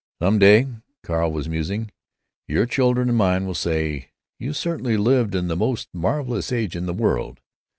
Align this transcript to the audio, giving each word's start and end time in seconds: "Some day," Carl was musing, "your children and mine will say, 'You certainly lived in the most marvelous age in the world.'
"Some 0.19 0.39
day," 0.39 0.65
Carl 1.03 1.31
was 1.31 1.47
musing, 1.47 1.91
"your 2.47 2.65
children 2.65 3.07
and 3.07 3.15
mine 3.15 3.45
will 3.45 3.53
say, 3.53 4.09
'You 4.39 4.51
certainly 4.51 4.97
lived 4.97 5.35
in 5.35 5.47
the 5.47 5.55
most 5.55 5.89
marvelous 5.93 6.51
age 6.51 6.75
in 6.75 6.87
the 6.87 6.91
world.' 6.93 7.39